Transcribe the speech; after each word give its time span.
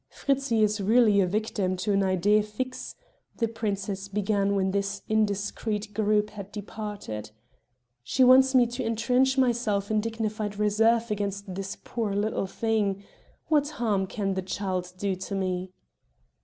"Fritzi 0.09 0.63
is 0.63 0.81
really 0.81 1.21
a 1.21 1.27
victim 1.27 1.77
to 1.77 1.93
an 1.93 1.99
idée 1.99 2.43
fixe," 2.43 2.95
the 3.37 3.47
princess 3.47 4.07
began 4.07 4.55
when 4.55 4.71
this 4.71 5.03
indiscreet 5.07 5.93
group 5.93 6.31
had 6.31 6.51
departed; 6.51 7.29
"she 8.01 8.23
wants 8.23 8.55
me 8.55 8.65
to 8.65 8.83
entrench 8.83 9.37
myself 9.37 9.91
in 9.91 10.01
dignified 10.01 10.57
reserve 10.57 11.11
against 11.11 11.53
this 11.53 11.77
poor 11.83 12.15
little 12.15 12.47
thing. 12.47 13.03
What 13.49 13.69
harm 13.77 14.07
can 14.07 14.33
the 14.33 14.41
child 14.41 14.91
do 14.97 15.15
me?" 15.35 15.71